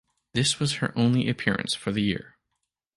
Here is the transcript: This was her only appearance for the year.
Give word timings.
This 0.33 0.59
was 0.59 0.77
her 0.77 0.91
only 0.97 1.29
appearance 1.29 1.75
for 1.75 1.91
the 1.91 2.01
year. 2.01 2.35